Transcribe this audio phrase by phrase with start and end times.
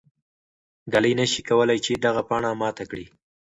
[0.93, 3.05] ږلۍ نه شي کولای چې دغه پاڼه ماته کړي.